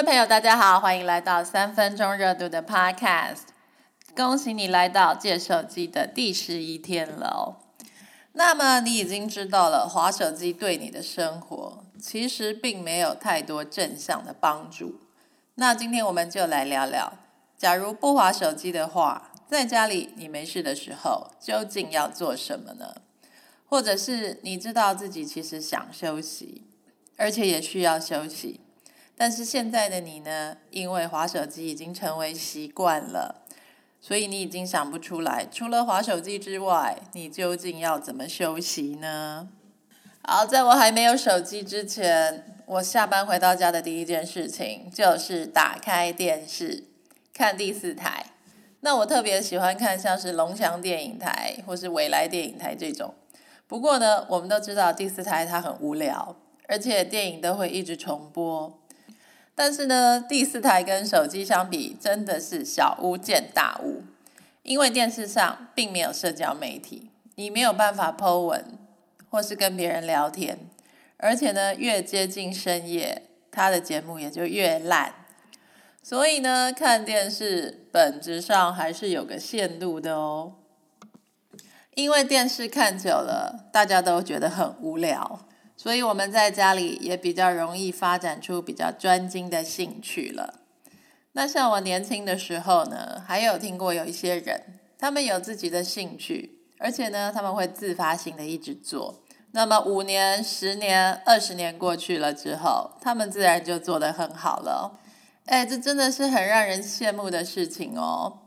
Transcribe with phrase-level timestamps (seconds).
[0.00, 3.48] 位朋友，大家好，欢迎来到三分钟热度的 Podcast。
[4.16, 7.58] 恭喜你来到借手机的第十一天了。
[8.32, 15.02] 那么你已经知道了，滑手机对你的生活其实并没有太多正向的帮助。
[15.56, 17.12] 那今天我们就来聊聊，
[17.58, 23.02] 假如不滑手机的话，在家里你没事的时候，究竟要做什么呢？
[23.68, 26.64] 或者是你知道自己其实想休息，
[27.18, 28.60] 而且也需要休息。
[29.20, 30.56] 但是现在的你呢？
[30.70, 33.42] 因为滑手机已经成为习惯了，
[34.00, 39.50] 所以你已经想不出来，除了滑手机之外，你究竟要怎么休息呢？
[40.22, 46.84] 好，在我还没有手机之前，我下班回到家的第一件事情就是打开电视
[47.34, 48.24] 看第四台。
[48.80, 53.12] 那我特别喜欢看像是龙翔电影台或是未来电影台这种。
[53.66, 58.79] 不过呢，我们都知道第四台它很无聊，而且电影都会一直重播。
[59.62, 64.02] 但是呢，第四台跟手机相比，真的是小巫见大巫。
[64.62, 68.78] 因为电视上并没有社交媒体，你没有办法 Po 文
[69.28, 70.60] 或是跟别人聊天，
[71.18, 75.12] 而且呢，越接近深夜，它的节目也就越烂。
[76.02, 80.54] 所以呢，看电视本质上还是有个限度的哦。
[81.92, 85.46] 因为电视看久了，大家都觉得很无聊。
[85.82, 90.56] 所以我们在家里也比较容易发展出比较专精的兴趣了。
[91.32, 99.22] 那像我年轻的时候呢，还有听过有一些人，他们有自己的兴趣，而且呢，他们会自发性的一直做。
[99.52, 105.00] 那么五年、十年、二十年过去了之后，他们自然就做得很好了。
[105.46, 108.40] 哎，这真的是很让人羡慕的事情哦。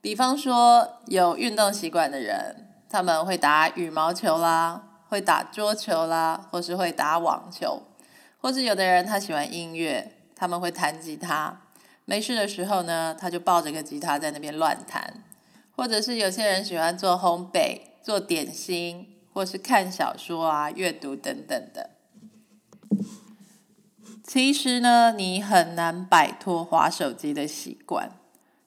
[0.00, 4.88] 比方说，有运动习惯的人，他们会打羽毛球啦。
[5.10, 7.82] 会打桌球啦，或是会打网球，
[8.40, 11.60] 或是有的人他喜欢音乐，他们会弹吉他。
[12.06, 15.24] 没事的时候呢，他就抱着个吉他在那边乱弹。
[15.76, 21.90] 或者是有些人喜欢做烘焙、做点心，或是看小说啊、阅读等等的。
[24.22, 28.10] 其实呢，你很难摆脱滑手机的习惯，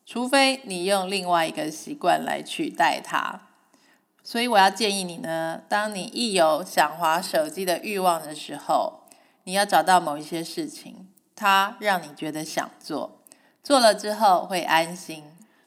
[0.05, 3.41] 除非你用另外一个习惯来取代它。
[4.23, 9.01] 所以我要建议你呢，当你一有想滑手机的欲望的时候，
[9.43, 13.19] 你要找到某一些事情，它让你觉得想做，
[13.61, 15.25] 做了之后会安心。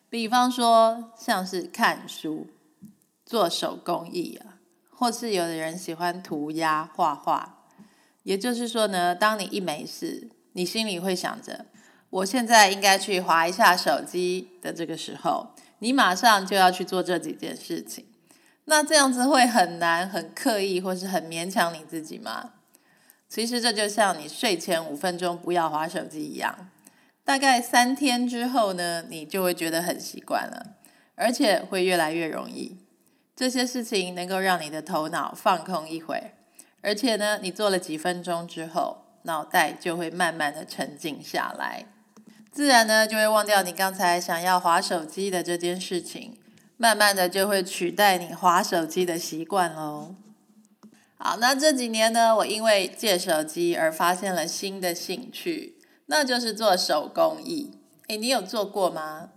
[0.09, 2.47] 比方说，像是看书、
[3.27, 4.56] 做手工艺啊，
[4.91, 7.65] 或是有的人喜欢涂鸦、画画。
[8.22, 11.66] 也就是说呢，当你一没事，你心里会想着，
[12.09, 15.49] 我现在应该去滑一下手机的这个时候，
[15.81, 18.06] 你马上就要去做这几件事情。
[18.66, 22.53] 那这样子会很难、很刻意，或是很勉强你自己吗？
[23.28, 26.71] 其实这就像你睡前五分钟不要划手机一样，
[27.25, 30.75] 大概三天之后呢，你就会觉得很习惯了，
[31.15, 32.77] 而且会越来越容易。
[33.34, 36.33] 这些事情能够让你的头脑放空一会，
[36.81, 41.87] 而且呢，你做了几分钟之后，脑袋就会慢慢的沉静下来，
[42.50, 46.38] 自然呢就会忘掉你刚才想要划手机的这件事情。
[46.77, 50.15] 慢慢的就会取代你划手机的习惯喽。
[51.17, 57.79] 好，那这几年呢，我因为借手机而发现了新的兴趣，那就是做手工艺。
[58.09, 59.31] 诶，你有做过吗？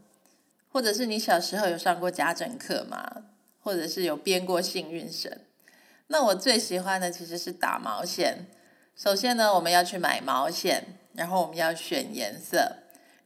[0.72, 3.24] 或者是你小时候有上过家政课吗？
[3.62, 5.40] 或者是有编过幸运绳？
[6.08, 8.48] 那我最喜欢的其实是打毛线。
[8.96, 12.78] 首先呢，我们要去买毛线，然后我们要选颜色，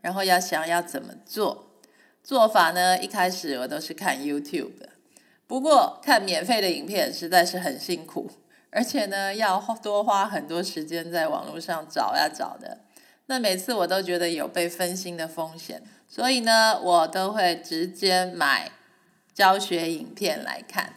[0.02, 1.73] 然后要想要怎么做。
[2.24, 2.98] 做法呢？
[3.04, 4.90] 一开始我都是看 YouTube 的，
[5.46, 8.32] 不过看免费的影片实在是很辛苦，
[8.70, 12.80] 而且呢要多花很多时间在网络上找呀找的。
[13.26, 18.72] 那每次我都觉得有被分心的风险，所以呢我都会直接买
[19.34, 20.94] 教学影片来看。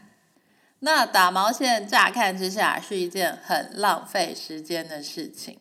[0.79, 5.59] 那打毛线乍看之下是一件很浪费时间的事情，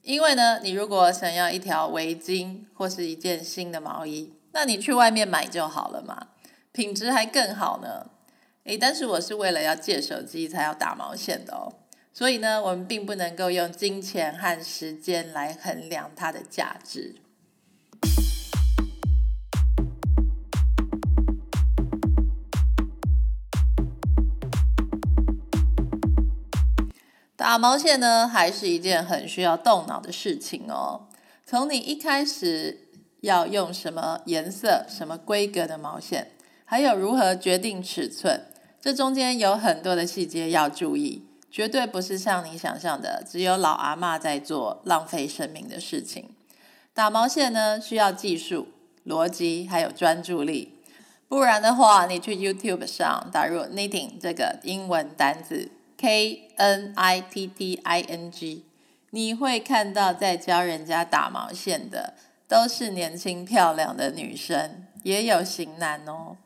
[0.00, 4.32] 因为呢你如果想要一条围巾或是一件新的毛衣。
[4.58, 6.28] 那你去外面买就好了嘛，
[6.72, 8.06] 品质还更好呢。
[8.64, 11.74] 诶，但是我是为了要借手机才要打毛线的哦，
[12.10, 17.16] 所以呢，我们并不能够用金钱和时间来衡量它的价值。
[27.36, 31.08] 打毛线呢，还是一件很需要动脑的事情哦。
[31.44, 32.85] 从你一开始。
[33.26, 36.28] 要用什么颜色、什么规格的毛线，
[36.64, 38.42] 还有如何决定尺寸，
[38.80, 46.30] 这中间有很多的细节要注意，绝对不是像你想象的，只有老阿妈在做浪费生命的事情。
[46.94, 48.68] 打毛线呢需要技术、
[49.04, 50.78] 逻辑还有专注力，
[51.28, 58.64] 不然的话，你去 YouTube 上打入 knitting 这个英文单字 K N I T T I N G，
[59.10, 62.14] 你会看到在教人家打毛线的
[62.48, 66.36] 都是年轻漂亮的女生，也有型男哦。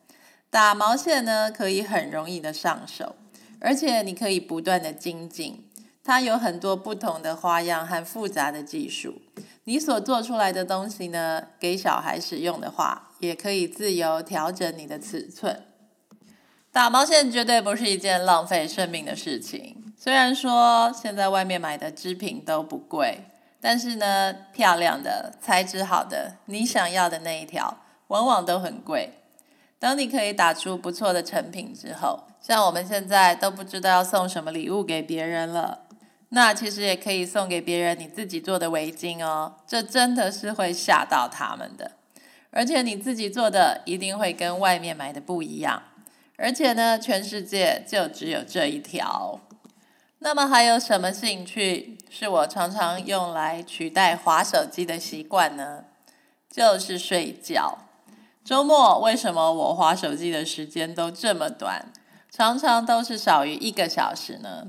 [0.49, 3.17] 打毛线呢可以很容易的上手，
[3.61, 5.67] 而且你可以不断的精进。
[6.03, 9.21] 它有很多不同的花样和复杂的技术。
[9.65, 15.63] 你所做出来的东西呢，给小孩使用的话，也可以自由调整你的尺寸。
[16.73, 19.93] 打毛线绝对不是一件浪费生命的事情。
[19.97, 23.25] 虽然说现在外面买的织品都不贵，
[23.61, 27.79] 但是呢，漂亮的、材质好的、你想要的那一条，
[28.09, 29.11] 往往都很贵。
[29.79, 35.81] 当你可以打出不错的成品之后，像我们现在都不知道要送什么礼物给别人了。
[36.31, 41.91] 那其实也可以送给别人你自己做的围巾哦，这真的是会吓到他们的。
[42.51, 45.83] 而且你自己做的一定会跟外面买的不一样。
[46.37, 49.41] 而且呢，全世界就只有这一条。
[50.23, 55.85] 那么还有什么兴趣是我常常用来取代划手机的习惯呢？
[56.51, 57.79] 就是睡觉。
[58.45, 61.91] 周末为什么我划手机的时间都这么短，
[62.31, 64.69] 常常都是少于一个小时呢？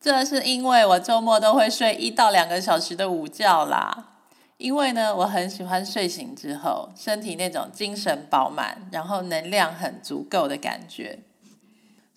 [0.00, 4.08] 这是因为我周末都会睡一到两个小时的午觉啦。
[4.56, 11.20] 因为呢，我很喜欢睡醒之后身体那种精神饱满，然后能量很足够的感觉。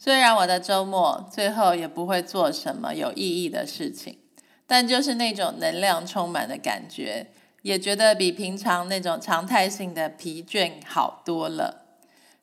[0.05, 4.19] 虽然我的周末最后也不会做什么有意义的事情，
[4.67, 7.31] 但就是那种能量充满的感觉，
[7.63, 11.87] 也觉得比平常那种常态性的疲倦好多了。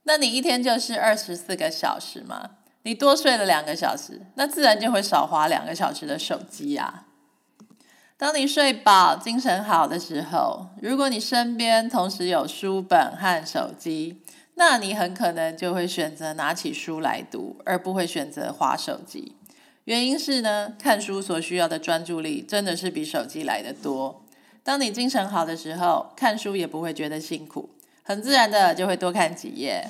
[0.02, 2.50] 那你一天就是二十四个小时吗？
[2.82, 7.04] 你多睡了两个小时，那自然就会少花两个小时的手机呀。
[8.16, 14.21] 当你睡饱、精神好的时候，如果你身边同时有书本和手机，
[14.54, 19.36] 那你很可能就会选择拿起书来读，而不会选择划手机。
[19.84, 24.24] 原因是呢，看书所需要的专注力真的是比手机来的多。
[24.62, 27.70] 当你精神好的时候，看书也不会觉得辛苦，
[28.04, 29.88] 很自然的就会多看几页。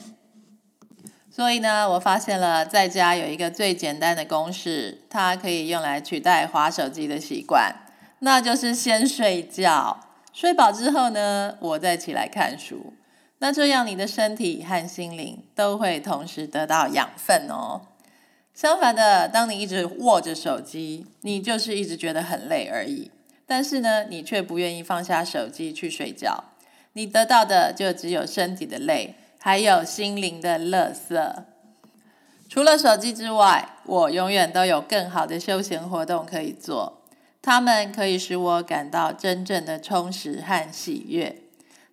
[1.31, 7.75] 所以呢，我发现了在家有一个最简单的公式，它可以用来取代划手机的习惯，
[8.21, 9.99] 那就是先睡觉，
[10.33, 12.95] 睡饱之后呢，我再起来看书。
[13.43, 17.81] 那这样你的身体和心灵都会同时得到养分哦。
[18.55, 23.11] 相反的，当你一直握着手机，你就是一直觉得很累而已。
[23.45, 26.45] 但是呢，你却不愿意放下手机去睡觉，
[26.93, 29.17] 你得到的就只有身体的累。
[29.41, 31.47] 还有心灵的乐色。
[32.49, 37.03] 除了手机之外，我永远都有更好的休闲活动可以做。
[37.43, 41.42] 它们可以使我感到真正的充实和喜悦。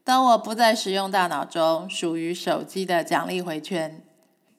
[0.10, 4.02] 当我不再使用大脑中属于手机的奖励回圈，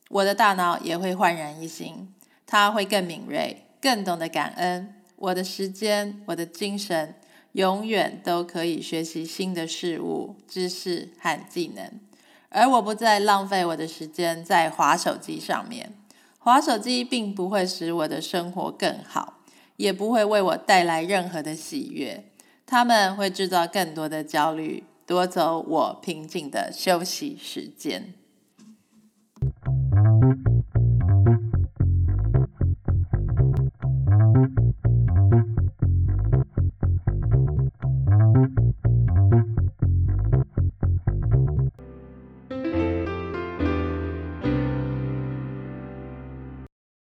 [0.08, 2.14] 我的大脑也会焕然一新。
[2.46, 4.94] 它会更敏锐，更懂得感恩。
[5.16, 7.16] 我的时间，我的精神，
[7.54, 11.90] 永远都可以学习新的事物、知识和技能。
[12.50, 15.92] 而我不再浪费我的时间在滑手机上面，
[16.38, 19.40] 滑手机并不会使我的生活更好，
[19.76, 22.30] 也不会为我带来任何的喜悦。
[22.64, 28.14] 他们会制造更多的焦虑，夺走我平静的休息时间。